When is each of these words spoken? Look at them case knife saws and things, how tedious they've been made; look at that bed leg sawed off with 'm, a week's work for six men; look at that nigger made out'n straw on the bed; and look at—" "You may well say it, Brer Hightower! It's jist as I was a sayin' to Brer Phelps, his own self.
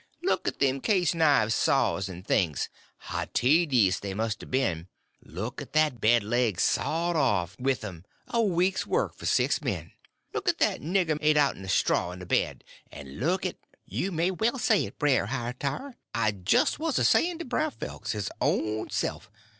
Look 0.23 0.47
at 0.47 0.57
them 0.57 0.81
case 0.81 1.13
knife 1.13 1.51
saws 1.51 2.09
and 2.09 2.25
things, 2.25 2.69
how 2.97 3.27
tedious 3.35 3.99
they've 3.99 4.17
been 4.17 4.47
made; 4.49 4.87
look 5.21 5.61
at 5.61 5.73
that 5.73 6.01
bed 6.01 6.23
leg 6.23 6.59
sawed 6.59 7.15
off 7.15 7.55
with 7.59 7.85
'm, 7.85 8.05
a 8.27 8.41
week's 8.41 8.87
work 8.87 9.13
for 9.13 9.27
six 9.27 9.61
men; 9.61 9.91
look 10.33 10.49
at 10.49 10.57
that 10.57 10.81
nigger 10.81 11.21
made 11.21 11.37
out'n 11.37 11.67
straw 11.67 12.09
on 12.09 12.17
the 12.17 12.25
bed; 12.25 12.63
and 12.91 13.19
look 13.19 13.45
at—" 13.45 13.57
"You 13.85 14.11
may 14.11 14.31
well 14.31 14.57
say 14.57 14.85
it, 14.85 14.97
Brer 14.97 15.27
Hightower! 15.27 15.97
It's 16.15 16.37
jist 16.49 16.73
as 16.73 16.79
I 16.81 16.81
was 16.81 16.97
a 16.97 17.05
sayin' 17.05 17.37
to 17.37 17.45
Brer 17.45 17.69
Phelps, 17.69 18.13
his 18.13 18.31
own 18.41 18.89
self. 18.89 19.29